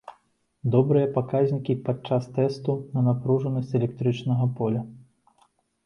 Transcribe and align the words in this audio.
Добрыя 0.75 1.09
паказчыкі 1.17 1.71
і 1.75 1.77
пад 1.91 1.97
час 2.11 2.23
тэсту 2.39 2.71
на 2.97 3.07
напружанасць 3.11 3.73
электрастатычнага 3.81 4.53
поля! 4.61 4.81